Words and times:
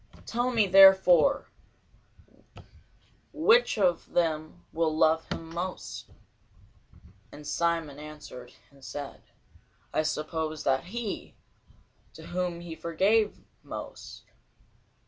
Tell 0.25 0.49
me 0.49 0.65
therefore, 0.65 1.51
which 3.33 3.77
of 3.77 4.13
them 4.13 4.65
will 4.73 4.97
love 4.97 5.31
him 5.31 5.53
most? 5.53 6.09
Simon 7.43 7.99
answered 7.99 8.51
and 8.71 8.83
said, 8.83 9.21
I 9.93 10.01
suppose 10.01 10.63
that 10.63 10.85
he, 10.85 11.35
to 12.15 12.25
whom 12.33 12.61
he 12.61 12.73
forgave 12.73 13.43
most. 13.61 14.23